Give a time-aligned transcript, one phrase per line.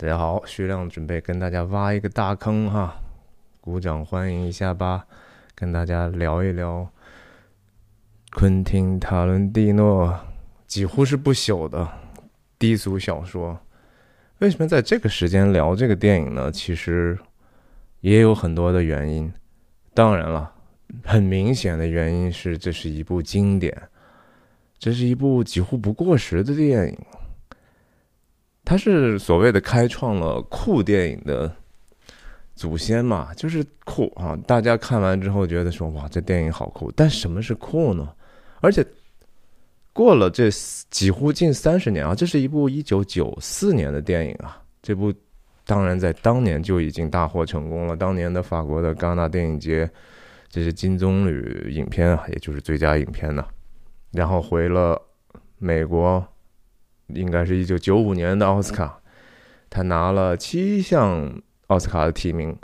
[0.00, 3.02] 大家好，徐亮准备跟大家挖一个大坑哈，
[3.60, 5.06] 鼓掌欢迎一下吧，
[5.54, 6.88] 跟大家聊一聊
[8.32, 10.18] 昆汀·塔伦蒂诺
[10.66, 11.86] 几乎是不朽的
[12.58, 13.60] 低俗小说。
[14.38, 16.50] 为什么在这个时间聊这个电影呢？
[16.50, 17.18] 其实
[18.00, 19.30] 也有很多的原因。
[19.92, 20.50] 当然了，
[21.04, 23.76] 很明显的原因是这是一部经典，
[24.78, 26.98] 这是一部几乎不过时的电影。
[28.70, 31.52] 他是所谓的开创了酷电影的
[32.54, 34.38] 祖先嘛，就是酷啊！
[34.46, 36.88] 大家看完之后觉得说哇，这电影好酷。
[36.92, 38.08] 但什么是酷呢？
[38.60, 38.86] 而且
[39.92, 40.48] 过了这
[40.88, 44.62] 几乎近三十年啊，这是一部一九九四年的电影啊。
[44.80, 45.12] 这部
[45.66, 47.96] 当然在当年就已经大获成功了。
[47.96, 49.90] 当年的法国的戛纳电影节，
[50.48, 53.44] 这是金棕榈影片啊，也就是最佳影片呢。
[54.12, 54.96] 然后回了
[55.58, 56.24] 美国。
[57.14, 59.00] 应该是一九九五年的奥斯卡，
[59.68, 62.56] 他拿了七项奥斯卡的提名，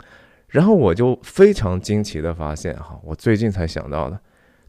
[0.49, 4.19] 然后我就非常惊奇的发现，哈，我最近才想到的，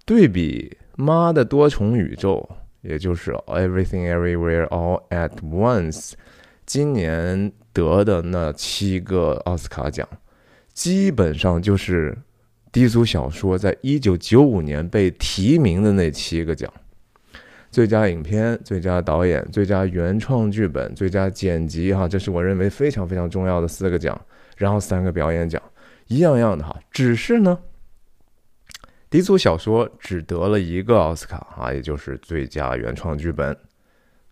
[0.05, 2.49] 对比《妈的多重宇宙》，
[2.89, 6.11] 也就是《Everything Everywhere All at Once》，
[6.67, 10.09] 今年得的那七个奥斯卡奖，
[10.73, 12.17] 基本上就是
[12.71, 16.73] 低俗小说在一九九五年被提名的那七个奖。
[17.71, 24.21] 最佳影片、最佳导演、最佳原创剧本、最佳剪辑，哈，这是我认为非常非常重要的四个奖。
[24.57, 25.63] 然后三个表演奖，
[26.09, 26.77] 一样样的哈。
[26.91, 27.57] 只是呢，
[29.09, 33.57] 低俗小说只得了一个奥斯卡啊，也就是最佳原创剧本。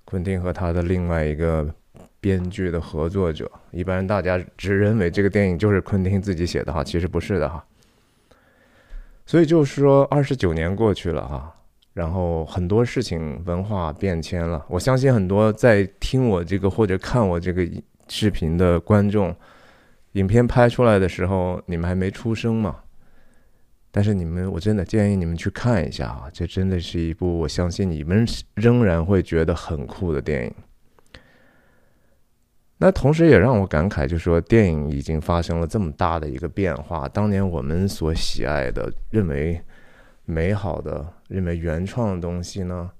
[0.04, 1.72] 昆汀和他的另外一个
[2.18, 7.64] 编剧的合作者，一般大家只认为这个电影就是昆汀自己写的哈，其实不是的哈。
[9.26, 11.55] 所以就是说，二十九年过去了哈。
[11.96, 17.66] 然后很多事情文化变迁了，我相信很多在听我这个或者看我这个
[18.06, 19.34] 视频的观众，
[20.12, 22.76] 影片拍出来的时候你们还没出生嘛。
[23.90, 28.26] 但是你们，我真的建议你们去看一下啊，这真的是一部我相信你们
[28.56, 30.52] 仍然会觉得很酷的电影。
[32.76, 39.58] 那同时也让我感慨，就说电影已经发生了这么大的一个变化，当年我们所喜爱的认为。
[40.26, 42.90] 美好的认为原创的东西呢，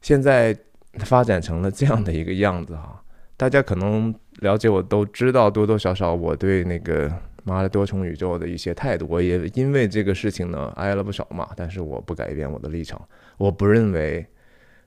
[0.00, 0.54] 现在
[0.98, 3.02] 发展成了这样的一个样子哈。
[3.36, 7.08] 大家可能了解我都知道多多少少我对那个
[7.44, 13.00] 妈的多重宇宙的一些态度，我也因为这个事情呢挨了不少骂，但是我不改变我的立场。
[13.36, 14.26] 我不认为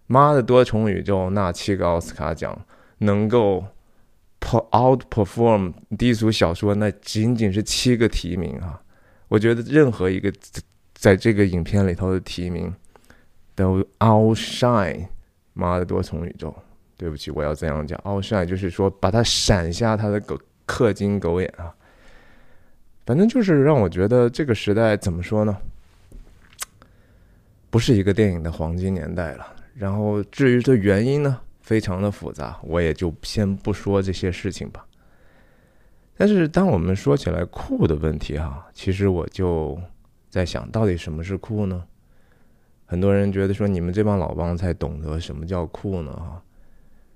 [0.07, 2.65] 妈的多重宇宙那七个奥斯卡奖
[2.97, 3.63] 能够
[4.41, 8.81] outperform 低俗小说那仅仅是七个提名啊。
[9.29, 10.29] 我觉得任何一个。
[11.01, 12.71] 在这个影片里头的提名
[13.55, 15.07] 都 outshine，
[15.53, 16.55] 妈的多重宇宙。
[16.95, 21.73] 对不起，我要这样讲，outshine 就是说把它闪下它的狗氪金狗眼啊。
[23.03, 25.57] 反正就是让我觉得这个时代怎么说呢？
[27.71, 29.47] 不是一个电影的黄金年代了。
[29.73, 34.85] 然后至于这原因呢，非常的复杂，我也就先不说这些事情吧。
[36.15, 39.81] 但是当我们说起来酷的问题哈，其实我就。
[40.31, 41.83] 在想到底什么是酷呢？
[42.85, 46.11] 很多人觉得说你们这帮老帮才懂得什么叫酷呢？
[46.13, 46.41] 哈，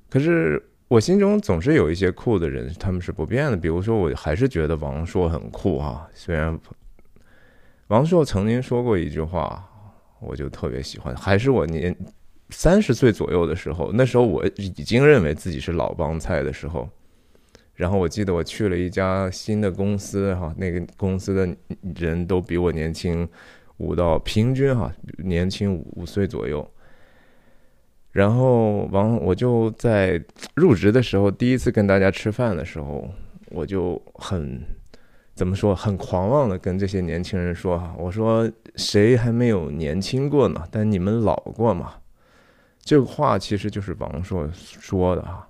[0.09, 3.57] 可是我心中总是有一些酷的人，他们是不变的。
[3.57, 6.07] 比如说，我还是觉得王朔很酷哈。
[6.13, 6.59] 虽然
[7.87, 9.65] 王朔曾经说过一句话，
[10.19, 11.95] 我就特别喜欢，还是我年
[12.49, 16.89] 三十岁左右的时候，那时候我已经认为自己是老帮菜的时候。
[17.75, 21.56] 然后我记得我去了一家新的公司，哈，那个公司的
[21.96, 23.28] 人都比我年轻
[23.78, 26.66] 五到平均哈年轻五五岁左右。
[28.12, 30.24] 然后王我就在
[30.56, 33.06] 入职的时候第一次跟大家吃饭的时候，
[33.50, 34.62] 我就很
[35.34, 40.63] 怎么说很狂妄的跟这些年轻人说哈，我说谁还没有年轻过呢？
[40.71, 41.95] 但你们老过嘛？
[42.80, 45.50] 这个话其实就是王朔说的哈。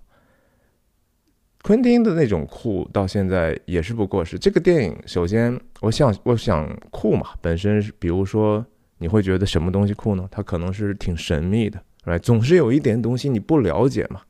[1.66, 4.38] 昆汀的那种酷到现在也是不过时。
[4.38, 8.64] 这个电影，首先，我想，我想酷嘛，本身是，比如说，
[9.00, 10.28] 你会觉得什么东西酷呢？
[10.30, 14.22] 它可能是挺神秘的，来，总是有一点东西你不了解嘛。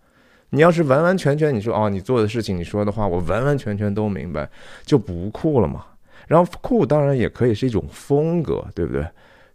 [0.51, 4.49] 你要是完完全全，你说哦，你做的事情，你说的话，我完完全全都明白，
[4.85, 5.85] 就不酷了嘛。
[6.29, 9.05] 然后酷当然也可以是一种风格，对不对？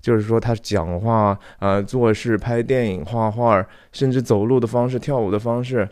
[0.03, 5.89] 就是说他讲话啊、做事、拍电影、画画，甚至走路的方式、跳舞的方式，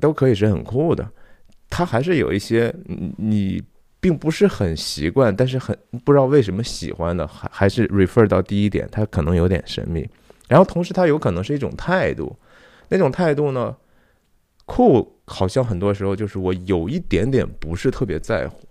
[0.00, 1.08] 都可以是很酷的。
[1.70, 2.74] 他还是有一些
[3.16, 3.62] 你
[4.00, 10.06] 并不是很习惯，但是很不知道为什么喜欢的，还还是 refer 到第一点，它可能有点神秘。
[10.48, 12.36] 然后同时，它有可能是一种态度，
[12.88, 13.76] 那种态度呢，
[14.66, 18.66] 酷好像很多时候就是我有一点点不是特别在乎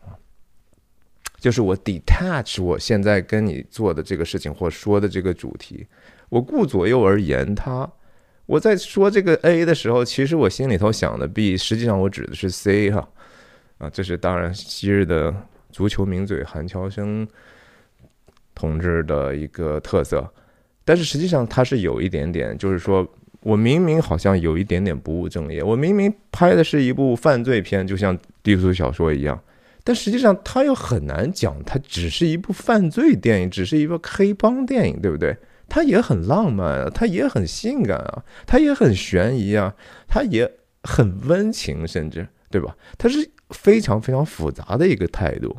[1.39, 5.87] 就是我 detach 我现在跟你做的这个事情或说的这个主题，
[6.27, 7.89] 我顾左右而言他。
[8.49, 13.07] 我在说这个 A 的时候，其实我心里头想的 B，实际上我指的是 C 哈。
[13.77, 15.33] 啊，这是当然昔日的
[15.71, 17.27] 足球名嘴韩乔生
[18.55, 20.27] 同志的一个特色，
[20.83, 23.07] 但是实际上他是有一点点，就是说。
[23.41, 29.41] 我明明好像有一点点不务正业，我明明拍的是一部犯罪片，就像低俗小说一样，
[29.81, 35.37] 但实际上他又很难讲，它只是一部犯罪电影，只是一部黑帮电影，对不对？
[35.69, 39.75] 它也很浪漫啊，它也很性感啊，它也很悬疑啊，
[40.07, 40.51] 它也
[40.83, 42.75] 很温情，甚至对吧？
[42.97, 45.55] 它是非常非常复杂的一个态度，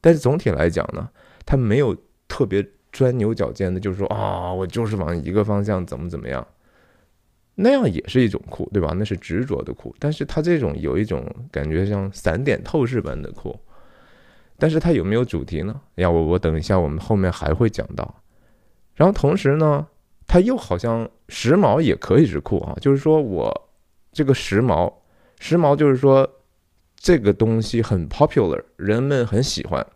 [0.00, 1.08] 但是总体来讲呢，
[1.44, 1.96] 它没有
[2.28, 6.46] 特别钻牛角尖的，就是说啊，我就是往一个方向怎么怎么样。
[7.58, 8.94] 那样也是一种酷，对吧？
[8.98, 13.58] 那是执着的酷，但是它这种有一种感觉像散点透视般的酷，
[14.58, 15.80] 但是它有没有主题呢？
[15.94, 18.22] 呀，我我等一下，我们后面还会讲到。
[18.96, 19.86] 然后同时呢，
[20.26, 23.68] 它又好像时髦也可以是酷啊，就是说我
[24.10, 24.92] 这个时髦，
[25.38, 26.28] 时髦就是说
[26.96, 29.86] 这个东西很 popular，人们很喜欢，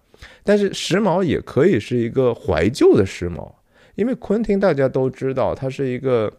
[0.44, 3.52] 但是时髦也可以是一个怀旧的时髦，
[3.96, 6.32] 因为昆汀大家都知道，它是一个。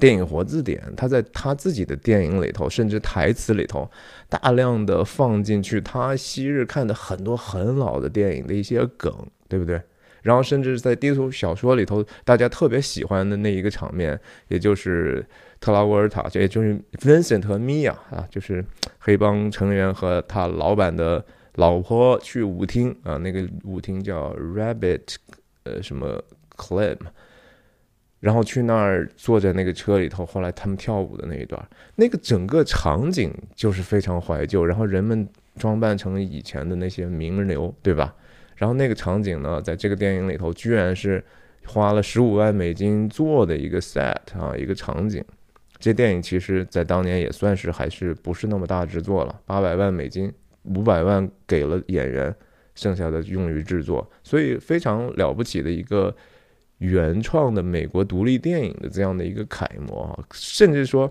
[0.00, 3.88] 电影活字典，他在他自己的电影里头，甚至台词里头，
[4.28, 9.14] 大量的放进去他昔日看的很多很老的电影的一些梗，
[9.48, 9.80] 对不对？
[10.26, 14.18] 然后甚至在低俗小说里头，大家特别喜欢的那一个场面，
[14.48, 15.24] 也就是
[15.60, 18.64] 特拉沃尔塔，这也就是 Vincent 和 Mia 啊，就是
[18.98, 21.24] 黑帮成员和他老板的
[21.54, 25.14] 老婆去舞厅啊，那个舞厅叫 Rabbit，
[25.62, 26.20] 呃，什么
[26.56, 26.98] Club。
[28.18, 31.64] 然后去那儿坐在那个车里头，后来他们跳舞的那一段，
[31.94, 34.64] 那个整个场景就是非常怀旧。
[34.64, 38.12] 然后人们装扮成以前的那些名流，对吧？
[38.56, 41.22] 然后那个场景呢，在这个电影里头，居然是
[41.64, 45.24] 花了十五万美金做的一个 set 啊，一个场景。
[45.78, 50.32] 这电影其实在当年也算是还是不是那么大制作了，八百万美金，
[50.64, 52.34] 五百万给了演员，
[52.74, 56.12] 剩下的用于制作，所以非常了不起的一个。
[56.78, 61.10] 原创的美国独立电影的这样的一个楷模啊，甚至说，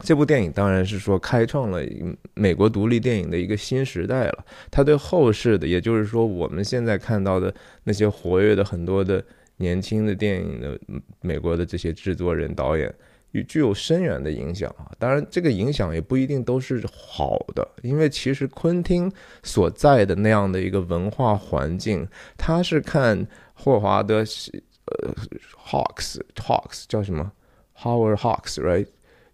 [0.00, 1.80] 这部电影当然是说开创了
[2.34, 4.44] 美国独立电影的一个新时代了。
[4.70, 7.54] 它对后世的，也就是说我们现在看到的
[7.84, 9.24] 那些活跃的很多的
[9.58, 10.78] 年轻的电影的
[11.20, 12.92] 美国的这些制作人导演，
[13.32, 14.90] 具具有深远的影响啊。
[14.98, 19.12] 当然，这个影响也不一定都是好的，因为其实昆汀
[19.42, 23.26] 所在的那样的一个文化环境，他是看。
[23.54, 24.24] 霍华德
[24.86, 25.14] 呃
[25.68, 27.30] ，Hawks，Hawks 叫什么
[27.78, 28.88] ？Howard Hawks，right？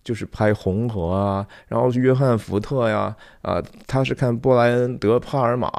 [0.09, 5.71] 就是拍《红河》啊，然后约翰福特呀，啊，他是看布莱恩德帕尔玛，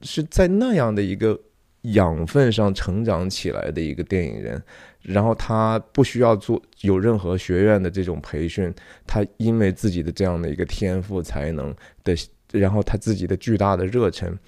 [0.00, 1.36] 是在那样的一个
[1.82, 4.62] 养分上成长起来的一个电影人，
[5.02, 8.72] 然后他不需要做有任何学院的这种培训，
[9.08, 11.74] 他因为自己的这样的一个天赋才能
[12.04, 12.14] 的，
[12.52, 14.38] 然后他自己的巨大的热忱。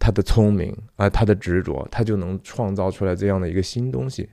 [0.00, 4.30] 他的聪明啊，他的执着，他就能创造出来这样的一个新东西，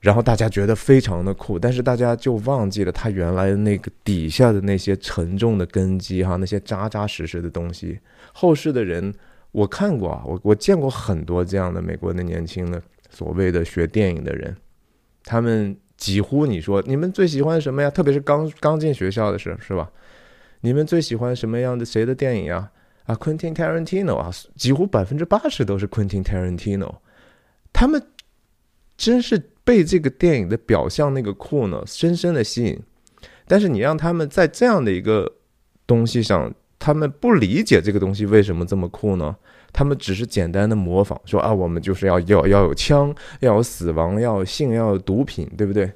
[0.00, 7.98] 然后大家觉得非常的酷，但是大家就忘记了他原来的那个底下的那些沉重的根基哈，那些扎扎实实的东西。
[8.32, 9.12] 后世的人
[9.52, 14.54] 我看过啊，我我见过很多这样的美国的年轻的所谓的学电影的人，
[15.24, 17.90] 他们几乎你说你们最喜欢什么呀？
[17.90, 19.90] 特别是刚刚进学校的时候是吧？
[20.60, 22.70] 你们最喜欢什么样的谁的电影啊？
[23.04, 26.96] 啊，Quentin Tarantino 啊，几乎百分之八十都是 Quentin Tarantino，
[27.72, 28.02] 他们
[28.96, 32.80] 真是被这个电影的表象那个酷呢深深的吸引。
[33.48, 35.30] 但是你让他们在这样的一个
[35.86, 39.36] 东西上，他们不理解这个东西为什么这么酷呢？
[39.72, 45.92] 他们只是简单的模仿，说啊，我们就是要要要有枪，要有死亡，要有性，要有毒品，对不对？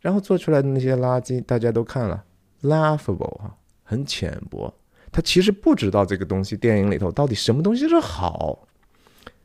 [0.00, 2.22] 然后做出来的那些垃圾，大家都看了
[2.62, 3.54] ，laughable 啊，
[3.84, 4.74] 很浅薄。
[5.10, 8.66] 他其实不知道这个东西，电影里头到底什么东西是好，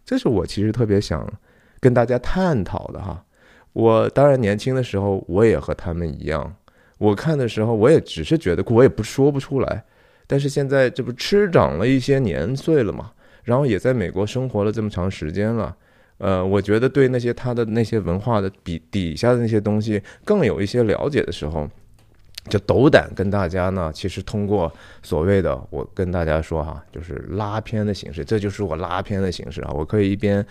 [0.03, 1.25] 这是我其实特别想
[1.79, 3.23] 跟大家探讨的哈。
[3.79, 6.55] 我当然年轻的时候我也和他们一样，
[6.97, 9.83] 我看的时候我也只是觉得我也不说不出来。
[10.27, 13.11] 但是现在这不吃长了一些年岁了嘛，
[13.43, 15.75] 然后也在美国生活了这么长时间了，
[16.19, 21.67] 呃，我觉得对那些他的那些文化的底底下的那些东西更有一些了解的时候。
[22.49, 24.71] 就斗胆跟大家呢，其实通过
[25.03, 29.71] 所谓的我跟大家说哈，就是拉片的形式，这就是我拉片的形式啊。
[29.75, 30.43] 我可以一边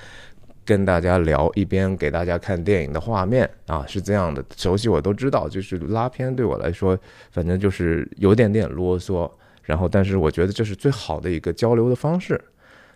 [0.68, 6.98] 跟大家聊，一边给大家看电影的画面啊，是这样的，熟悉我都知道，就是拉片对我来说，
[7.30, 9.32] 反正就是有点点啰嗦，
[9.62, 12.38] 然后但是我觉得这是最好的一个交流的方式。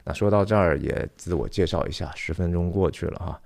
[0.04, 3.40] 那说到这儿也自我介绍一下，十分钟过去了哈，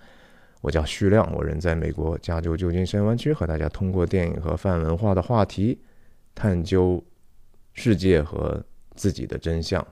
[0.60, 5.78] 我叫徐亮，我人在美国加州旧金山湾区，和大家通过电影和泛文化的话题，
[6.34, 7.00] 探究
[7.74, 8.60] 世界和
[8.96, 9.86] 自己的真相。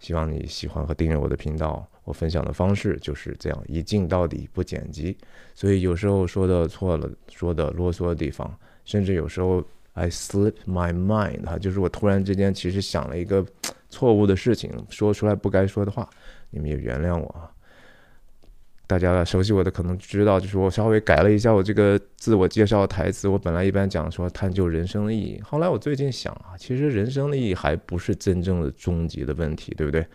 [0.00, 1.88] 希望你喜欢和订阅我的频道。
[2.06, 5.14] 我分享的方式就是这样，一镜到底，不剪辑。
[5.54, 13.44] 所以有时候说的错了，说的啰嗦的地方，甚至有时候 I slip my mind 哈，就是我突然之间其实想了一个
[13.90, 16.08] 错误的事情，说出来不该说的话，
[16.50, 17.50] 你们也原谅我啊。
[18.88, 23.26] 大家熟悉我的可能知道，就是我稍微改了一下我这个自我介绍台词。
[23.26, 30.06] 我本来一般讲说探究人生的意义，后来我最近想啊，其实人生的意义还不是真正的终极的问题，对不对？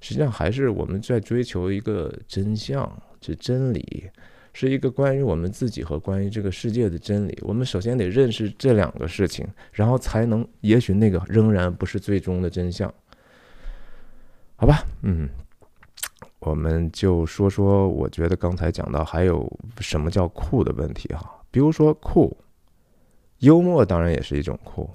[0.00, 4.08] 实际上还是我们在追求一个真相，是真理，
[4.52, 7.36] 是一个关于我们自己和关于这个世界的真理。
[7.42, 12.92] 我们首先得认识这两个事情，然后才能，也许那个仍然不是最终的真相。
[14.56, 15.28] 好吧，嗯，
[16.38, 19.50] 我们就说说，我觉得刚才讲到还有
[19.80, 22.36] 什么叫酷的问题哈，比如说酷，
[23.38, 24.88] 幽默当然也是一种酷。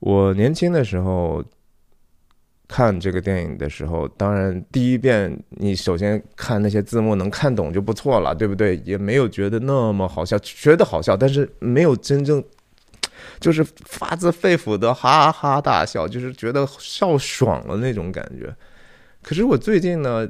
[0.00, 1.42] 我年轻的时候。
[2.72, 8.76] 看这个电影的时候，当然第一遍你首先看那些字幕能看懂就不错了，对不对？
[8.84, 12.42] 也没有觉得那么好笑，觉得好笑，但是没有真正
[13.40, 18.54] 就是发自肺腑的哈哈大笑，就是觉得笑爽了那种感觉。
[19.20, 20.26] 可是我最近呢，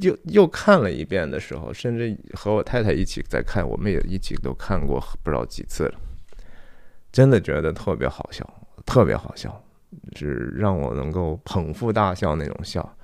[0.00, 5.94] 又又看了一遍的时候，甚至和我太太一起在看，我们也一起都看过不知道几次了，
[7.10, 8.46] 真的觉得特别好笑，
[8.84, 9.64] 特别好笑。
[10.14, 12.96] 是让我能够捧腹大笑那种笑，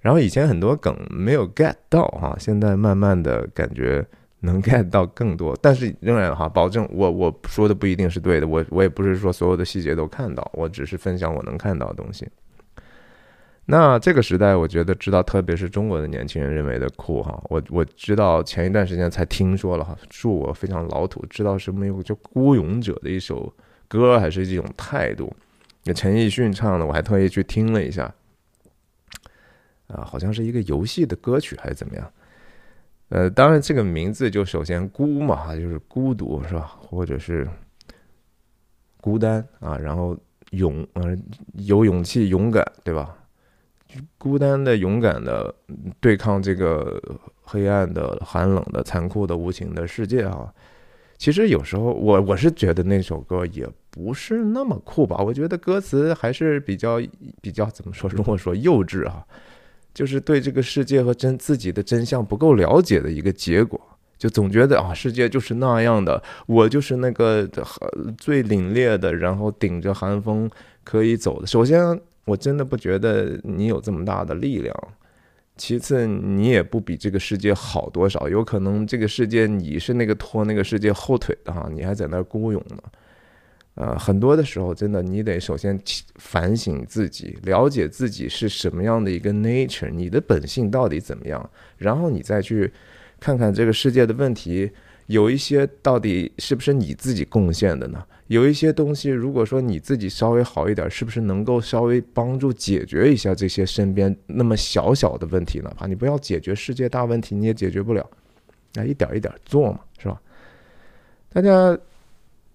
[0.00, 4.04] 然后以前很多梗没有 get 到哈，现在慢慢的感觉
[4.40, 12.28] 能 get 到更多，但是仍然哈，保证我我说的不一定是对的，我我也不是说所有的细节都看到，我只是分享我能看到的东西。
[13.66, 23.50] 那这个时代，我觉得知道，特别是中国的年轻人认为的酷哈，我我知道前一段时间才听说了哈，恕我非常老土，知道什么有叫孤勇者的一首
[23.88, 25.34] 歌，还是一种态度。
[25.84, 28.12] 那陈奕迅唱的，我还特意去听了一下，
[29.86, 32.10] 啊，好像是一个游戏的歌曲还是怎么样？
[33.10, 36.76] 呃，当然这个名字就首先孤嘛，就是孤独是吧？
[36.80, 37.46] 或者是
[39.00, 40.16] 孤单啊，然后
[40.50, 41.16] 勇，呃，
[41.52, 43.16] 有勇气、勇敢，对吧？
[44.18, 45.54] 孤单的、勇敢的
[46.00, 47.00] 对抗这个
[47.42, 50.52] 黑暗的、寒冷的、残酷的、无情的世界啊。
[51.16, 57.00] 其实有时候我我是觉得那首歌也不是那么酷吧，我觉得歌词还是比较
[57.40, 58.10] 比较怎么说？
[58.10, 59.24] 如果说幼稚啊，
[59.94, 63.80] 就是对这个世界和真自己的真相不够了解的一个结果，
[64.18, 67.48] 就总觉得啊，世界就是那样的，我就是那个
[68.18, 70.50] 最凛冽的，然后顶着寒风
[70.82, 71.46] 可以走的。
[71.46, 74.76] 首先，我真的不觉得你有这么大的力量。
[75.56, 82.78] 其次，你也不比这个世界好多少，有可能这个世界你是那个拖那个世界后腿的哈，你还在那儿孤勇呢。
[83.74, 85.78] 呃，很多的时候，真的你得首先
[86.16, 92.72] 反省自己，了解自己是什么样的一个 nature，你的本性到底怎么样，然后你再去
[93.18, 94.70] 看看这个世界的问题，
[95.06, 98.04] 有一些到底是不是你自己贡献的呢？
[98.28, 105.70] 有一些东西，如果说你自己稍微好一点，是不是能够稍微帮助解决一下这些身边那么小小的问题呢？
[105.78, 108.08] 啊，你不要解决世界大问题，你也解决不了，
[108.72, 110.18] 那一点一点做嘛，是吧？
[111.32, 111.76] 大家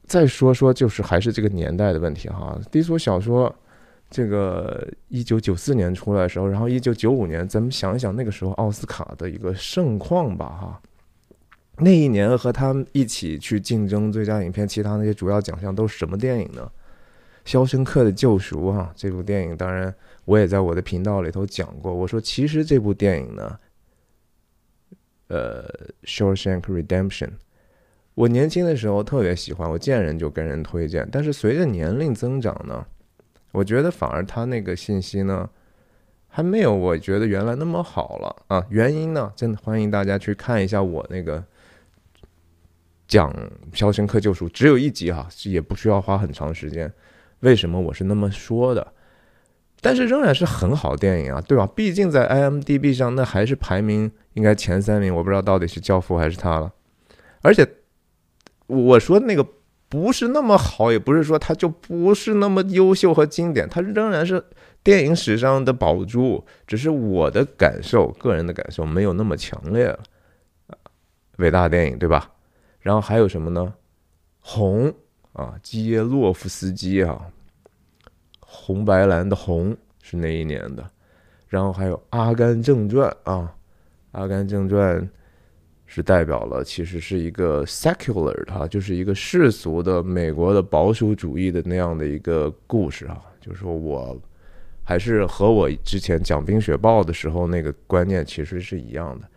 [0.09, 2.59] 再说说，就是还是这个年代的问题哈。
[2.71, 3.55] 低俗小说，
[4.09, 10.81] 这个一九九四年出来的时候，然后一九九五年，咱们想一想那个时候奥斯卡的一个盛况吧，哈。
[11.77, 16.69] 那一年和他们一起去竞争最佳影片，其他那些主要奖项都是什么电影呢？
[17.49, 19.93] 《肖申克的救赎》哈，这部电影当然
[20.25, 21.93] 我也在我的频道里头讲过。
[21.93, 23.59] 我说其实这部电影呢，
[25.27, 25.63] 呃，
[26.03, 27.27] 《Shawshank Redemption》，
[28.19, 31.07] 我年轻的时候特别喜欢，我见人就跟人推荐。
[31.09, 32.85] 但是随着年龄增长呢，
[33.53, 35.49] 我觉得反而他那个信息呢，
[36.27, 38.65] 还没有我觉得原来那么好了啊。
[38.69, 41.41] 原因呢，真的欢迎大家去看一下我那个。
[43.07, 43.33] 讲
[43.73, 46.93] 《肖申克救赎》只有一集哈，也不需要花很长时间。
[47.39, 48.85] 为什么我是那么说的？
[49.81, 51.65] 但是仍然是很好电影啊，对吧？
[51.73, 56.71] 毕竟在 IMDB 上那还是排名应该前三名，我不知道到底是《教父》还是他了。
[57.41, 57.65] 而且
[58.69, 59.45] 我说那个
[59.89, 64.43] 不是那么好，也不是说它就不是那么优秀和经典，它仍然是
[64.83, 66.45] 电影史上的宝珠。
[66.65, 69.99] 只是我的感受，个人的感受没有那么强烈了。
[71.37, 72.31] 伟大电影，对吧？
[72.79, 73.73] 然后还有什么呢？
[74.39, 74.93] 红
[75.33, 77.27] 啊，基耶洛夫斯基啊，
[78.39, 80.89] 红白蓝的红是那一年的。
[81.47, 83.51] 然后还有《阿甘正传》啊，
[84.19, 85.01] 《阿甘正传》
[85.91, 93.19] 是代表了其实是一个 secular 的，就是一个世俗的美国的保守主义的那样的一个故事啊。
[93.41, 94.15] 就是说我
[94.83, 99.27] 还是和我之前讲《冰雪暴》的时候那个观念其实是一样的，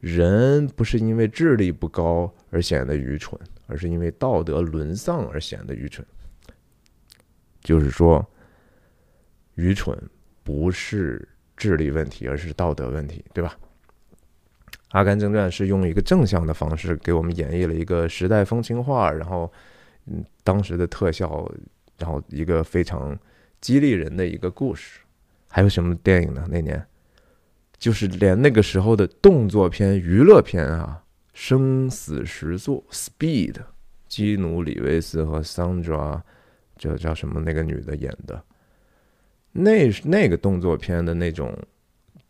[0.00, 6.06] 人不是因为智力不高而显得愚蠢，而是因为道德沦丧而显得愚蠢。
[7.62, 8.24] 就是说，
[9.54, 9.98] 愚蠢
[10.44, 11.26] 不是。
[11.58, 13.56] 智力问题，而是道德问题，对吧？
[14.90, 19.52] 《阿甘正传》是用一个正向的方式给我们演绎了一个时代风情画，然后，
[20.06, 21.50] 嗯，当时的特效，
[21.98, 23.18] 然后一个非常
[23.60, 25.00] 激励人的一个故事。
[25.48, 26.46] 还有什么电影呢？
[26.48, 26.84] 那年，
[27.78, 31.02] 就是连那个时候的动作片、娱乐片啊，
[31.32, 33.56] 《生死时速》（Speed），
[34.06, 36.22] 基努·里维斯和桑德拉，
[36.76, 38.42] 叫叫什么那个女的演的。
[39.52, 41.56] 那那个动作片的那种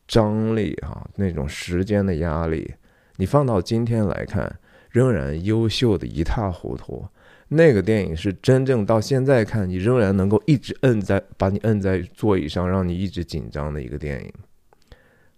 [0.07, 2.75] 张力哈，那种时间的压力，
[3.17, 4.59] 你放到今天来看，
[4.91, 7.07] 仍然优秀的一塌糊涂。
[7.49, 14.33] 那个电影是真正到现在看，你仍然能够一直摁在把你摁在座椅上，让你一直紧张的一个电影。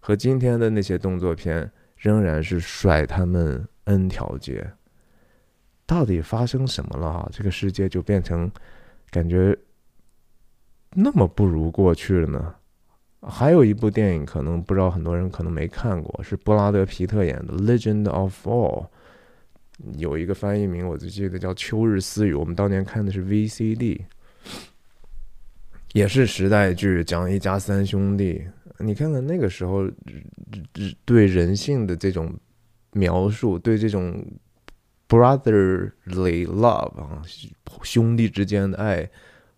[0.00, 4.66] 和今天的那些动作片，仍然是甩他们 N 条街。
[5.84, 7.06] 到底发生什么了？
[7.06, 8.50] 啊这个世界就变成
[9.10, 9.56] 感觉。
[10.94, 12.54] 那么不如过去了呢？
[13.22, 18.84] 还有一部电影，可能不知道很多人可能没看过，是布拉德皮特演的《Legend of Fall》，
[19.96, 22.34] 有一个翻译名我就记得叫《秋日私语》。
[22.38, 24.00] 我们当年看的是 VCD，
[25.92, 28.42] 也是时代剧，讲一家三兄弟。
[28.78, 29.90] 你看看那个时候
[31.04, 32.32] 对人性的这种
[32.92, 34.24] 描述，对这种
[35.08, 37.22] brotherly love 啊，
[37.82, 39.10] 兄弟之间的爱。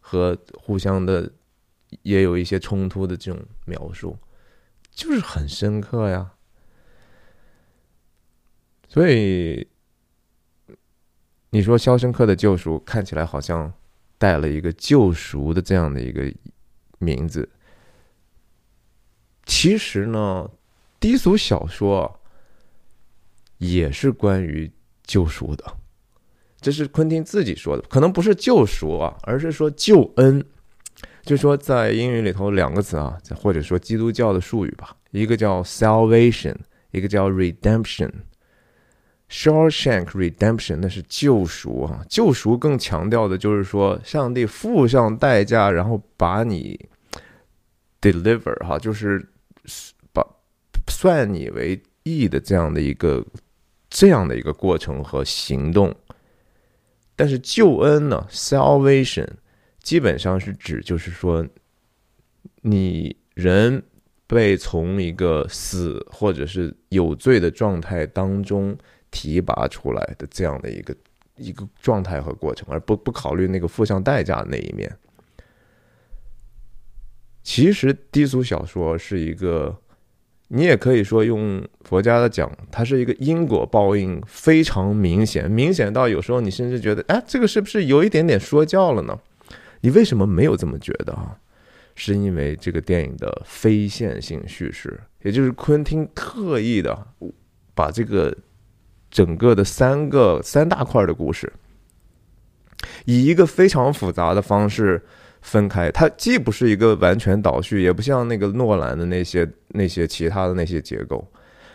[0.03, 1.31] 和互相的
[2.03, 4.17] 也有一些冲突的这种描述，
[4.91, 6.33] 就是很深刻呀。
[8.89, 9.67] 所以
[11.51, 13.73] 你说《肖申克的救赎》看起来好像
[14.19, 16.33] 带了一个救赎的这样的一个
[16.99, 17.49] 名字，
[19.45, 20.51] 其实呢，
[20.99, 22.21] 低俗小说
[23.59, 24.71] 也是关于
[25.05, 25.77] 救赎的。
[26.61, 30.45] 这是昆汀自己说的，可能不是救赎啊，而是说救恩。
[31.23, 36.57] 就说在英语里头两个词啊，或者说基督教的术语吧，一个叫 salvation，
[36.91, 38.11] 一个叫 redemption。
[39.33, 46.89] Shawshank Redemption 那是救赎啊，救赎更强调的就是说上帝付上代价，然后把你
[48.01, 49.25] deliver 哈，就是
[50.13, 50.27] 把
[50.89, 53.25] 算你为义的这样的一个
[53.89, 55.95] 这样的一个过程和行动。
[57.15, 59.29] 但是救恩呢？Salvation
[59.83, 61.47] 基本上是指，就是说，
[62.63, 63.83] 你人
[64.27, 68.77] 被从一个死或者是有罪的状态当中
[69.11, 70.97] 提拔出来的这样的一个
[71.37, 74.95] 一个状态和过程，而不不考虑那个付上代价那一面。
[77.43, 79.77] 其实低俗小说是一个。
[80.53, 89.17] 你也可以说用佛家的讲，它是一个因果报应非常明显，明显到有时候你甚至觉得，哎，这个是不是有一点点说教了呢？
[89.81, 91.37] 你为什么没有这么觉得啊？
[91.95, 97.07] 是因为这个电影的非线性叙事，也就是昆汀特意的
[97.75, 98.37] 把这个
[99.11, 101.53] 整个的三个三大块的故事，
[103.05, 105.03] 以一个非常复杂的方式。
[105.43, 111.27] 分开，它既不是一个完全倒叙，也不像那个诺兰的那些那些其他的那些结构，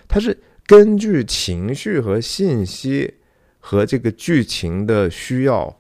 [0.08, 0.38] 它是
[0.68, 3.12] 根据情绪和信息
[3.60, 5.80] 和这个剧情的需要，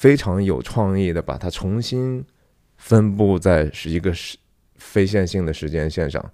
[0.00, 2.24] 非常有创意的把它重新
[2.76, 4.38] 分布在是一个是
[4.76, 6.24] 非线性的时间线上。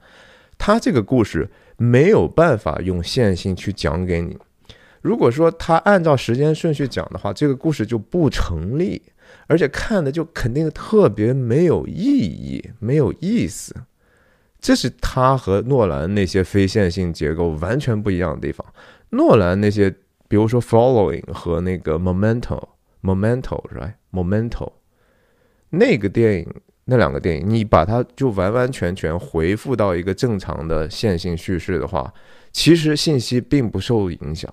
[0.58, 1.48] 它这个故事
[1.78, 4.36] 没有办法用线性去讲给你。
[5.00, 9.00] 如果说他按照时间顺序讲的话，这个故事就不成立。
[9.46, 13.74] 而且看的就肯定特别没有意义、没有意思，
[14.60, 18.64] 这是他和诺兰那些非线性结构完全不一样的地方。
[19.10, 19.90] 诺兰那些，
[20.28, 22.40] 比如说《Following》和那个《Memento》，
[23.04, 23.92] 《Memento》是吧？
[24.18, 24.48] 《Memento》
[25.68, 26.54] 那个电影，
[26.86, 32.12] 那两个电影，你把它就完完全全回复到一个正常的线性叙事的话，
[32.50, 34.52] 其实信息并不受影响。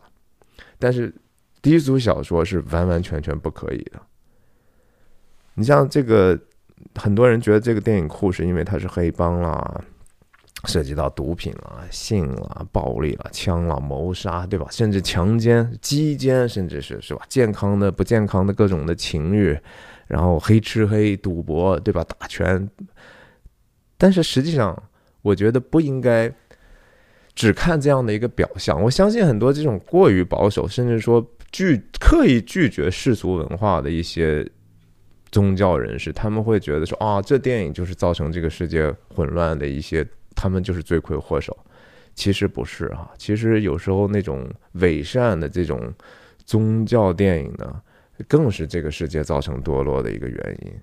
[0.78, 1.14] 但是
[1.62, 4.02] 低俗小说是完完全全不可以的。
[5.54, 6.40] 你像这个，
[6.96, 9.82] 很多人觉得这个电影酷，是因为它是黑帮啦，
[10.65, 14.67] 涉及到毒品了、性了、暴力了、枪了、谋杀，对吧？
[14.69, 17.21] 甚至强奸、鸡奸，甚至是是吧？
[17.28, 19.58] 健康的、不健康的各种的情欲，
[20.08, 22.04] 然后黑吃黑、赌博，对吧？
[22.04, 22.69] 打拳。
[23.97, 24.84] 但是实际上，
[25.24, 26.32] 我觉得不应该
[27.34, 28.80] 只看这样的一个表象。
[28.84, 34.47] 我相信很多这种过于保守，甚至说拒刻意拒绝世俗文化的一些
[35.32, 40.08] 宗教人士，他们会觉得说啊，这电影就是造成这个世界混乱的一些。
[40.36, 41.56] 他们就是罪魁祸首，
[42.15, 43.12] 其实不是啊。
[43.17, 45.94] 其实有时候那种伪善的这种
[46.46, 47.82] 宗教电影呢，
[48.28, 50.74] 更是这个世界造成堕落的一个原因。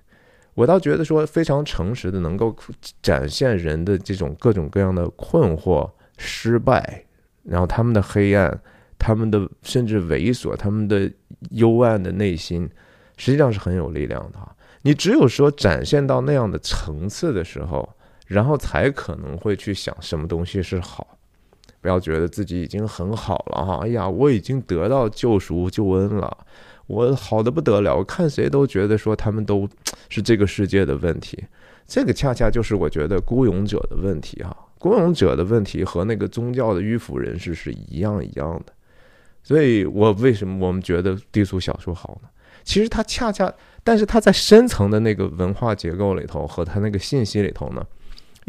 [0.53, 2.55] 我倒觉得说非常诚实的，能够
[3.01, 7.03] 展现人的这种各种各样的困惑、失败，
[7.43, 8.59] 然后他们的黑暗、
[8.97, 11.11] 他们的甚至猥琐、他们的
[11.51, 12.69] 幽暗的内心，
[13.17, 14.39] 实际上是很有力量的。
[14.81, 17.87] 你只有说展现到那样的层次的时候。
[18.29, 21.17] 然后才可能会去想什么东西是好，
[21.81, 23.79] 不要觉得自己已经很好了哈。
[23.81, 26.37] 哎呀，我已经得到救赎救恩了，
[26.85, 27.97] 我好的不得了。
[27.97, 29.67] 我看谁都觉得说他们都
[30.09, 31.43] 是这个世界的问题，
[31.87, 34.55] 这个恰恰就是我觉得孤勇者的问题哈。
[34.77, 38.71] 孤勇者的问题和那个宗教的迂腐人士是一样一样的。
[39.41, 42.29] 所以我为什么我们觉得低俗小说好呢？
[42.63, 43.51] 其实它恰恰，
[43.83, 47.83] 但是它在深层的那个文化结构里头和它那个信息里头呢？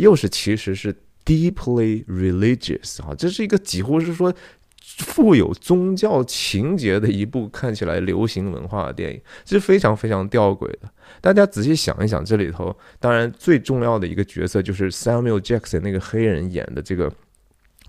[0.01, 4.35] 又是其实是 deeply religious 啊，这是一个几乎是说
[4.83, 10.91] 富有宗教情节的一部看起来流行文化的电影，这是非常非常吊诡的。
[11.21, 17.13] 大家仔细想一想，这里头当然最重要的一个角色就是 Samuel Jackson 那个黑人演的这个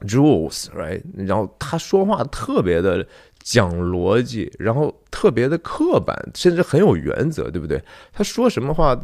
[0.01, 1.01] Jules，right？
[1.15, 3.07] 然后他说话特别的。
[3.43, 7.81] 讲逻辑，然后特别的刻板，甚至很有原则，对不对？
[8.13, 8.95] 他说什么话，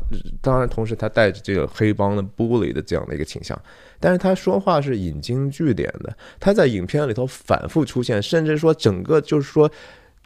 [0.42, 3.60] 当然同时他带着这个黑帮的 bully 的这样的一个倾向，
[4.00, 6.16] 但是他说话是引经据典的。
[6.40, 9.70] 他在影片里头反复出现，甚至说整个就是说，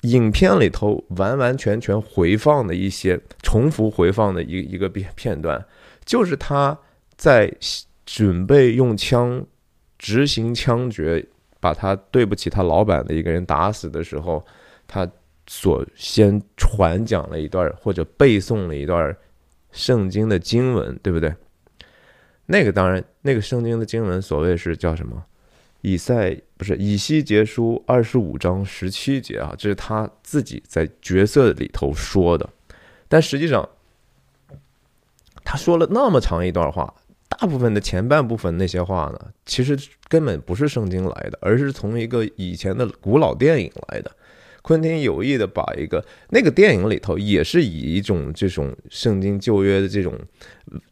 [0.01, 5.65] 影片里头完完全全回放的一些重复回放的一一个片片段，
[6.03, 6.77] 就是他
[7.15, 7.51] 在
[8.05, 9.45] 准备用枪
[9.97, 11.25] 执行枪决。
[11.61, 14.45] 把他对不起他老板的一个人打死的时候，
[14.87, 15.09] 他
[15.47, 19.15] 所先传讲了一段或者背诵了一段
[19.71, 21.33] 圣经的经文，对不对？
[22.47, 25.23] 那个当然，那个圣经的经文所谓是叫什么？
[25.81, 32.49] 以赛不是以西结书二十五章十七节啊，这是他自己在角色里头说的。
[33.07, 33.67] 但实际上，
[35.43, 36.93] 他说了那么长一段话。
[37.39, 44.11] 大部分的前半部分那些话呢，其实根本不是圣经来的，而是从一个以前的古老电影来的。
[44.61, 50.13] 昆汀有意的把一个那个电影里头也是以一种这种圣经旧约的这种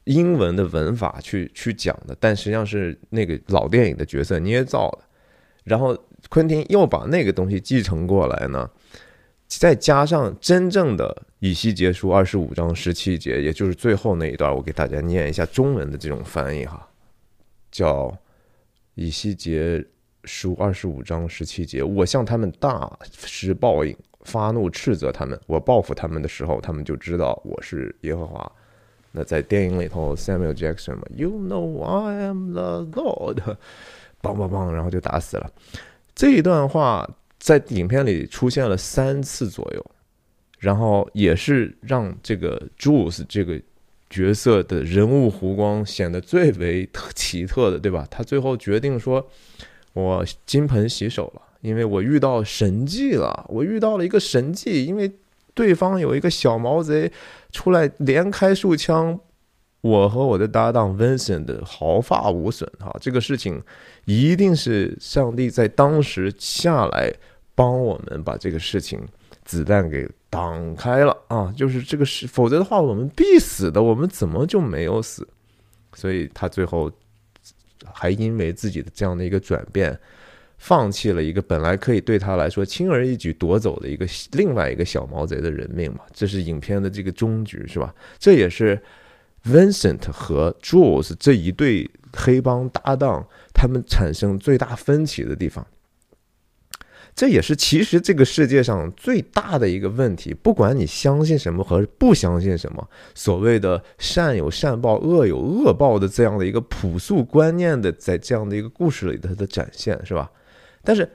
[0.06, 5.00] 英文的文法去去讲的，但实际上是那个老电影的角色捏造的。
[5.66, 5.96] 然后
[6.30, 8.68] 昆汀又把那个东西继承过来呢。
[9.58, 16.88] 再加上真正的以西结书二十五章十七节，也就是最后那一段，我给大家念一下中文的这种翻译哈，
[17.72, 18.16] 叫
[18.94, 19.84] 以西结
[20.24, 28.50] 书二十五章十七节，我向他们大施报应，发怒斥责他们，我报复他们的时候，他们就知道我是耶和华。
[29.12, 33.38] 那在电影里头，Samuel Jackson 嘛，You know I am the Lord，
[34.22, 35.52] 梆梆梆，然后就打死了。
[36.14, 37.10] 这一段话。
[37.40, 39.86] 在影片里出现了三次左右，
[40.60, 43.60] 然后也是让这个 Jules 这个
[44.10, 48.06] 角色的人物弧光显得最为奇特的，对吧？
[48.12, 49.26] 他最后决定说
[49.94, 55.12] ：“我金盆洗手了，因为我遇到神迹了，我遇到了一个神迹，因为
[55.54, 57.12] 对方有一个小毛贼
[57.52, 59.20] 出来连开数枪，
[59.82, 62.70] 我和我的搭档 Vincent 毫发无损。
[62.80, 63.62] 哈，这个事情
[64.06, 67.14] 一定是上帝在当时下来。”
[67.56, 69.06] 帮我们把这个事情
[69.44, 71.54] 子弹给挡开了啊！
[71.58, 73.84] 就是这个事，否则的话我们必死的。
[73.84, 75.28] 我们怎么就没有死？
[75.94, 76.90] 所以他最后
[77.84, 80.00] 还因为自己的这样的一个转变，
[80.58, 86.00] 放弃了一个本来可以对他来说轻而易举夺走的一个另外一个小毛贼的人命嘛。
[86.14, 87.94] 这是影片的这个终局，是吧？
[88.18, 88.82] 这也是
[89.46, 95.66] Vincent 和 Jules 这一对黑帮搭档他们产生最大分歧的地方。
[97.16, 110.32] 这也是其实这个世界上最大的一个问题，不管你相信什么和不相信什么，所谓的善有善报，恶有恶报的这样的一个朴素观念的，在这样的一个故事里它的展现，是吧？
[110.82, 111.12] 但是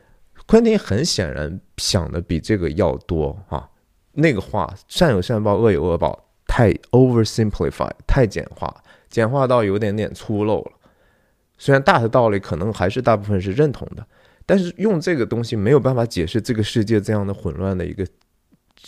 [0.46, 3.66] 昆汀很显然想的比这个要多啊，
[4.12, 8.72] 那个话善有善报，恶有恶报太 oversimplify，太简化，
[9.10, 10.70] 简化到有点点粗陋了。
[11.58, 14.06] 虽然大的道理可能还是大部分是认同的，
[14.46, 18.06] 但是用这个东西没有办法解释这个世界这样的混乱的一个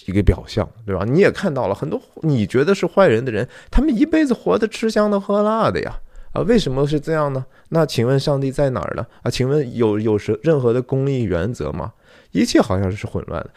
[0.04, 1.04] 一个表象，对吧？
[1.04, 5.98] 你也看到了很多你觉得是坏人的人，他们一辈子活得吃香的喝辣的呀，
[6.34, 7.44] 啊，为什么是这样呢？
[7.70, 9.04] 那请问上帝在哪儿呢？
[9.22, 11.94] 啊，请问有有什任何的公义原则吗？
[12.30, 13.50] 一切好像是混乱的。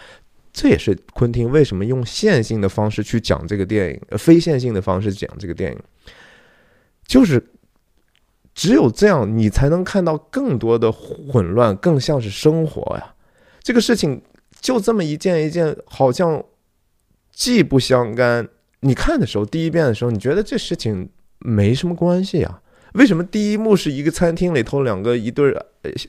[0.51, 5.79] 这也是昆汀为什么用线性的方式去讲这个电影，呃，非线性的方式讲这个电影，
[7.05, 7.51] 就是
[8.53, 13.13] 只有这样，你才能看到更多的混乱，更像是生活呀。
[13.61, 14.21] 这个事情
[14.59, 16.43] 就这么一件一件，好像
[17.31, 18.47] 既不相干。
[18.81, 22.61] 你看的时候，第一遍的时候，你觉得这事情没什么关系啊？
[22.93, 25.53] 为什么第一幕是一个餐厅里头两个一对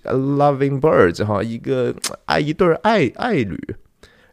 [0.05, 3.59] loving birds 哈，一个爱一对爱爱侣？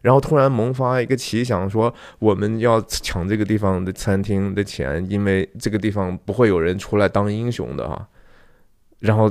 [0.02, 8.08] 然后突然萌发一个奇想，说我们要抢这个地方的餐厅的钱，因为这个地方不会有人出来当英雄的啊。
[9.00, 9.30] 然后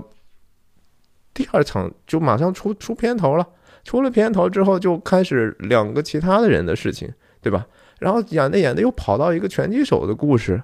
[1.34, 3.48] 第二场就马上出出片头了，
[3.84, 7.68] 出了片头之后就开始两个其他的人的事情，对吧？
[8.00, 10.62] 然后演着演着又跑到一个拳击手的故事，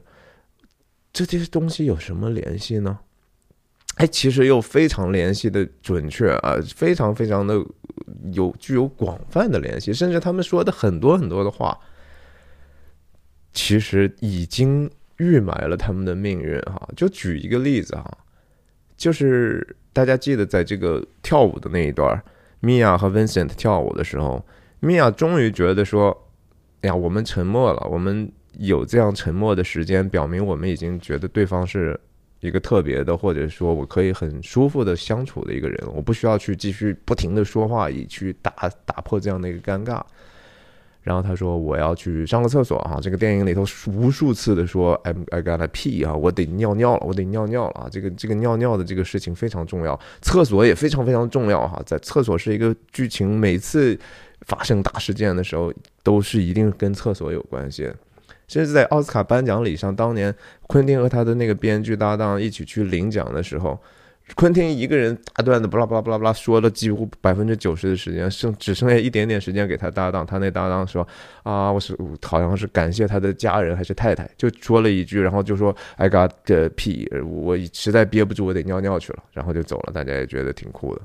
[1.11, 2.99] 这些东西有什么联系呢？
[3.97, 7.63] 哎，其实又非常联系的准确啊，非常非常的
[8.33, 11.77] 有具有广泛的联系，甚至他们说的很多很多的话，
[13.53, 16.89] 其实已经预埋了他们的命运哈。
[16.95, 18.17] 就举一个例子哈，
[18.97, 22.19] 就是大家记得在这个跳舞的那一段，
[22.61, 24.43] 米娅和 Vincent 跳舞的时候，
[24.79, 26.09] 米娅终于觉得说，
[26.81, 31.99] 哎呀，我们沉默了，我们有这样沉默的时间，表明我们已经觉得对方是。
[32.43, 38.51] 一个特别的，或者说我可以很舒服的相处的一个人，我不需要去继续不停的说话，以去打
[38.85, 40.01] 打破这样的一个尴尬。
[41.01, 53.99] 然后他说我要去上个厕所哈，这个电影里头无数次的说 I I gotta pee 啊，我得尿尿了，我得尿尿了啊，这个这个尿尿的这个事情非常重要，厕所也非常非常重要哈，在厕所是一个剧情，每次
[54.43, 57.91] 发生大事件的时候都是一定跟厕所有关系。
[58.53, 60.33] 甚至在奥斯卡颁奖礼上，当年
[60.67, 63.81] 昆汀和他的那个编剧搭档一起去领奖的时候，
[64.35, 70.23] 昆汀一个人大段的巴拉巴拉巴拉巴拉说了几乎百分之九十的时间，剩只剩下一点点时间给他搭档。
[70.23, 71.01] 他那搭档说
[71.41, 79.91] ：“啊，我是好像是感谢他的家人还是太太，就说了一句，然后就说 ‘I got the pee’，我实在憋不住，我得尿尿去了，然后就走了。
[79.91, 81.01] 大家也觉得挺酷的。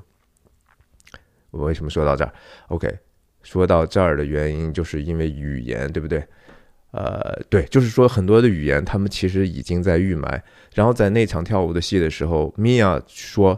[1.49, 2.31] 我为什么说到这儿
[2.67, 2.87] ？OK，
[3.41, 6.23] 说到这儿的原因就是因为语言，对不对？”
[6.91, 10.43] 呃，对，就是说很多的语言，他们其实已经在预埋。
[10.73, 13.49] 然后在那场跳舞的戏的时候，米娅说，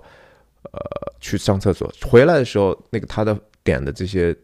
[0.64, 0.80] 呃，
[1.22, 4.36] 去上厕所，回来的时候，那个他的点的这些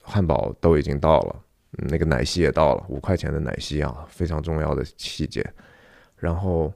[0.00, 1.36] 汉堡都已经到了，
[1.72, 5.46] 那个奶昔也到了，五块钱的奶昔啊，非常重要的细节。
[6.16, 6.72] 然后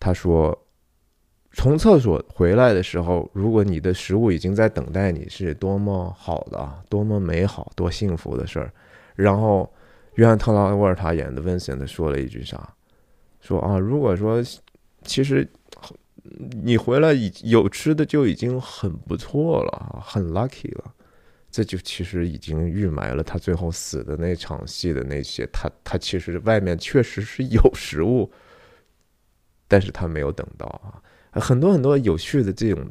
[0.00, 0.60] 他说，
[1.52, 8.72] 从厕所回来的时候，如果你的食物已经在等待你，是多么好的，多么美好，多幸福的事儿。
[9.14, 9.72] 然后。
[10.14, 12.72] 约翰特拉沃尔塔演的 Vincent 说了一句啥？
[13.40, 14.42] 说啊，如果说
[15.02, 15.46] 其实
[16.62, 20.94] 你回来有吃的就已经很不错了，很 lucky 了，
[21.50, 25.46] 这就其实已经预埋了他最后死的那场戏的那些。
[25.52, 28.30] 他他其实外面确实是有食物，
[29.68, 31.02] 但是他没有等到啊。
[31.32, 32.88] 很多很多有趣的这种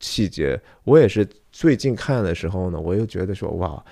[0.00, 3.84] 细节，我也是最近看的时候呢，我又觉得说哇。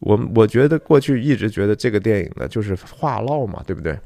[0.00, 3.98] 我我觉得过去一直觉得这个电影呢就是话唠嘛，对不对？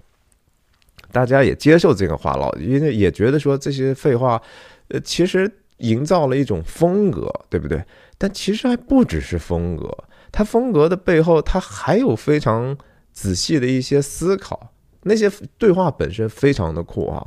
[1.11, 4.41] 大家也接受这个话唠，因为也觉得说这些废话，
[4.89, 7.85] 呃，其实营造了一种风格，对不对？
[8.17, 9.95] 但其实还不只是风格，
[10.31, 12.75] 它风格的背后，它还有非常
[13.13, 14.73] 仔细的一些思考。
[15.03, 17.27] 那些对话本身非常的酷啊，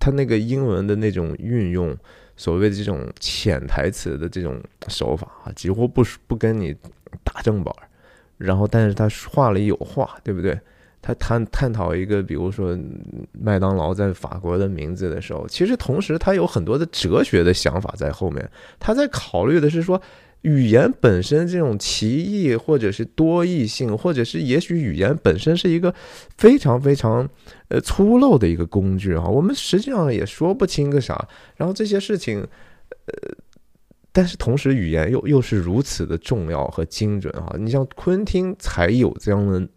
[0.00, 1.96] 它那个英文的那种运用，
[2.36, 6.74] 所谓的这种潜台词的这种手法啊，几乎不不跟你。
[7.24, 7.72] 打正本，
[8.38, 10.58] 然后但是他话里有话，对不对？
[11.02, 12.76] 他探探讨一个，比如说
[13.30, 18.50] 麦当劳在法国的名字的时候，其实同时他有很多的哲学的想法在后面。
[18.80, 20.02] 他在考虑的是说，
[20.40, 25.94] 语言本身这种歧义，或者是多义性，或者是也许语言本身是一个
[26.36, 27.28] 非常非常
[27.68, 29.24] 呃粗陋的一个工具啊。
[29.28, 31.28] 我们实际上也说不清个啥。
[31.54, 32.40] 然后这些事情，
[33.06, 33.14] 呃。
[34.16, 37.54] 但是同时，语言又又是如此的重要和精准啊！
[37.58, 39.68] 你像昆汀才有这样的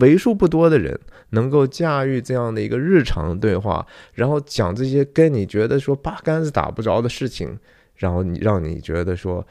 [0.00, 7.58] 为数不多的人能够驾驭这样的一个日常对话，然后讲这些跟你觉得说八竿子打不着的事情，
[7.96, 9.46] 然后你让你觉得说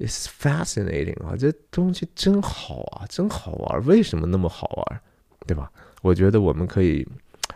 [0.00, 5.00] it's fascinating 啊，这东西真好啊，真好玩，为什么那么好玩，
[5.46, 5.70] 对吧？
[6.02, 7.06] 我觉得我们可以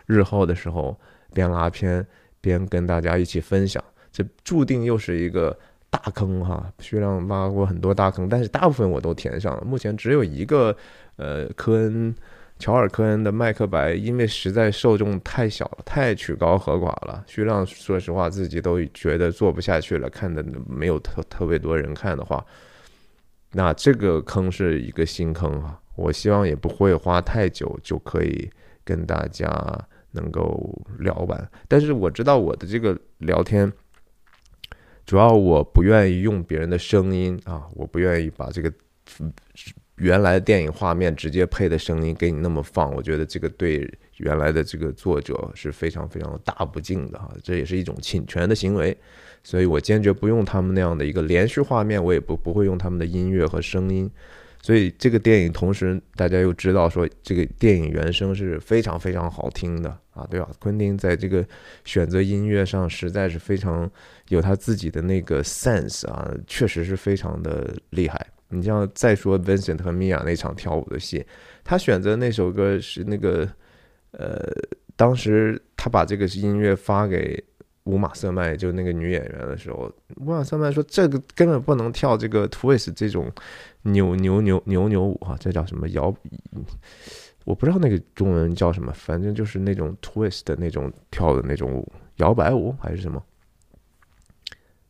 [0.05, 0.97] 日后的时候
[1.33, 2.07] 边拉片
[2.39, 3.83] 边跟大家一起分享。
[4.13, 5.57] 这注定又是一个
[5.91, 9.63] 大坑哈，徐亮挖过很多大坑，但是大部分我都填上了。
[9.63, 10.75] 目前只有一个，
[11.17, 12.15] 呃，科恩。
[12.59, 17.23] 乔尔·科恩的《麦克白》，因为实在受众太小了，太曲高和寡了。
[17.25, 22.45] 徐亮说实话，自己都觉得做不下去了，看的没有特特别多人看的话，
[23.53, 25.79] 那这个坑是一个新坑啊！
[25.95, 28.47] 我希望也不会花太久就可以
[28.83, 29.51] 跟大家
[30.11, 31.49] 能够聊完。
[31.67, 33.73] 但是我知道我的这个聊天，
[35.11, 38.71] 主要我不愿意用别人的声音啊，我不愿意把这个。
[39.97, 43.85] 原来的电影画面直接配的声音给你那么放，我觉得这个对
[44.19, 48.97] 原来的这个作者是非常非常大不敬的哈，这也是一种侵权的行为，
[49.43, 54.09] 所以我坚决不用他们那样的一个连续画面，我也不不会用他们的音乐和声音，
[54.61, 60.49] 所以这个电影同时大家又知道说这个电影原声是非常非常好听的啊，对吧？
[60.59, 61.45] 昆汀在这个
[61.85, 63.89] 选择音乐上实在是非常
[64.27, 68.25] 有他自己的那个 sense 啊，确实是非常的厉害。
[68.49, 71.25] 你像再说 Vincent 和米娅那场跳舞的戏，
[71.63, 73.47] 他选择那首歌是那个，
[74.11, 74.51] 呃，
[74.97, 77.41] 当时他把这个音乐发给
[77.85, 83.31] 乌玛瑟曼，就那个女演员的时候，乌玛瑟曼说这个根本不能跳这个 twist 这种
[83.83, 86.13] 扭扭扭扭扭舞哈，这叫什么摇？
[87.43, 93.23] 我不知道那个中文叫什么，反正就是那种 twist 的那种跳的那种舞，摇摆舞还是什么？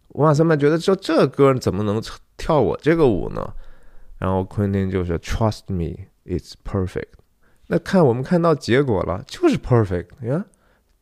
[0.10, 2.02] 乌玛瑟曼觉得说这歌怎么能？
[2.38, 3.54] 跳我这个舞呢，
[4.18, 7.10] 然后昆汀就说：“Trust me, it's perfect。”
[7.70, 10.44] 那看我们看到结果了，就是 perfect 呀，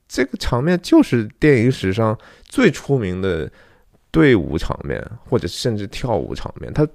[0.05, 3.49] 这个场面就是电影史上最出名的
[4.11, 6.73] 队伍场面，或者甚至跳舞场面。
[6.73, 6.85] 它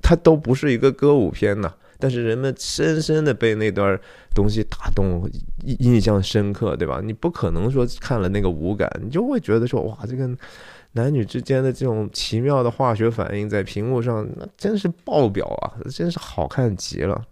[0.00, 3.98] 它都不是一个歌舞片呐，但是人们深深的被那段
[4.34, 5.28] 东西打动，
[5.64, 7.00] 印印象深刻，对吧？
[7.04, 10.28] 你不可能说看了那个舞感，你就会觉得说：“哇，这个。”
[10.92, 17.24] 男女之间的这种奇妙的化学反应，在屏幕上那真是爆表啊， 真是好看极了。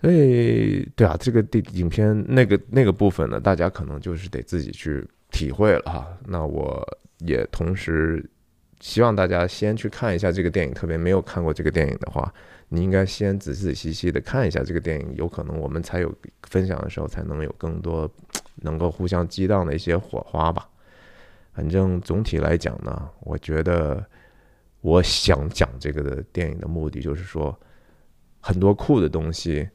[0.00, 6.08] 所以，对啊，这个电影片那个那个部分呢，大家可能就是得自己去体会了哈。
[6.26, 6.82] 那我
[7.18, 8.24] 也同时
[8.80, 12.32] 希望大家先去看一下这个电影，特别没有看过这个电影的话，
[12.68, 18.10] 你应该先仔仔细细的看一下这个电影，有可能我们才有分享的时候，才能有更多
[18.62, 20.68] 能够互相激荡的一些火花吧。
[21.52, 24.04] 反正总体来讲呢，我觉得
[24.80, 27.56] 我想讲这个的电影的目的就是说，
[28.40, 29.68] 很多酷的东西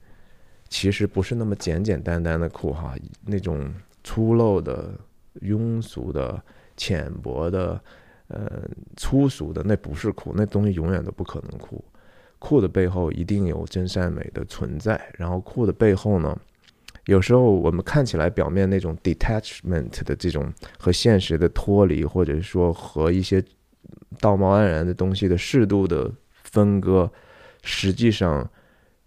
[0.68, 3.74] 其实不是那么简简单单的酷哈，那种
[4.04, 4.94] 粗陋的、
[5.42, 6.44] 庸俗的、
[6.76, 7.82] 浅薄的、
[8.28, 11.84] 呃粗俗的，那不是酷，那东西永远都不可能酷。
[12.40, 16.36] 酷的背后一定有真善美的存在，然后酷的背后呢？
[17.06, 23.44] 有时候我们看起来表面那种 detachment 的这种和现实的脱离，或者说和一些
[24.20, 26.12] 道貌岸然的东西的适度的
[26.44, 27.12] 分割，
[27.64, 28.48] 实际上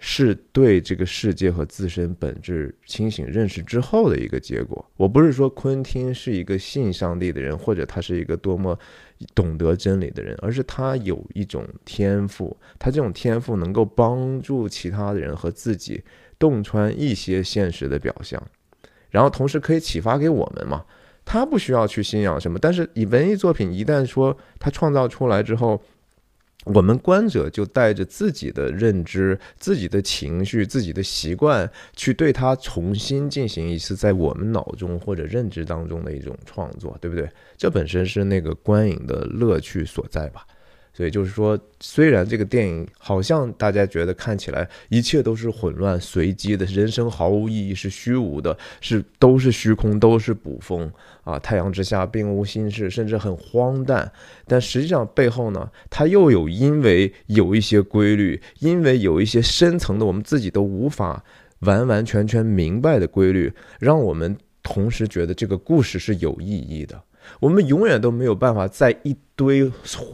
[0.05, 4.85] 是对这个世界和自身本质清醒认识之后的一个结果。
[4.97, 8.77] 我不是说昆汀是一个信上帝的人，或者他是一个多么
[9.33, 16.03] 懂得真理的人，而是他有一种天赋，他这种天赋能够帮助其他的人和自己。
[16.39, 18.43] 洞穿一些现实的表象，
[19.11, 20.85] 然后同时可以启发给我们嘛？
[21.25, 25.81] 他不需要去信仰什么，但是以文艺作品一旦说他创造出来之后，
[26.65, 37.29] 我们观者就带着自己的认知、自己的情绪、自己的习惯去对他重新进行一次在我们脑中或者认知当中的一种创作，对不对？
[37.57, 40.47] 这本身是那个观影的乐趣所在吧。
[40.95, 50.93] 所以就是说，虽然这个电影好像大家觉得看起来一切都是混乱、随机的，人生毫无意义，是虚无的，是都是虚空，都是捕风
[51.25, 51.39] 啊！
[51.39, 54.13] 太阳之下并无新事，甚至很荒诞。
[54.47, 61.25] 但实际上背后呢，它又有因为有一些规律，因为有一些深层的我们自己都无法
[61.61, 67.03] 完完全全明白的规律，让我们同时觉得这个故事是有意义的。
[67.41, 69.71] 我们永远都没有办法在一堆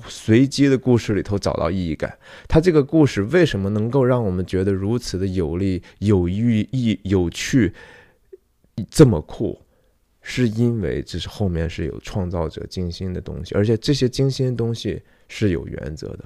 [0.09, 2.19] 随机的故事里头找到意义感。
[2.49, 7.73] 它这个故事为什么能够让我们觉得如此的有力、有寓意、有趣，
[8.91, 9.61] 这么酷？
[10.21, 16.25] 是因为这是后面是有创造者精心的东西，而且这些精心的东西是有原则的。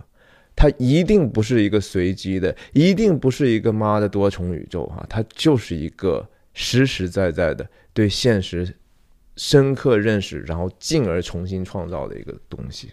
[0.57, 8.75] 它一定不是一个随机的，一定不是一个妈的多重宇宙哈，它就是一个实实在在的对现实。
[9.37, 12.93] 深刻认识，然后进而重新创造的一个东西。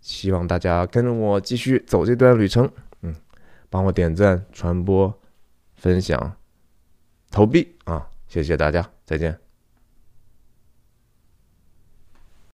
[0.00, 2.70] 希望大家跟着我继续走这段旅程，
[3.02, 3.14] 嗯，
[3.68, 5.20] 帮我点赞、传播、
[5.74, 6.36] 分享、
[7.30, 8.08] 投币啊！
[8.26, 9.47] 谢谢大家，再见。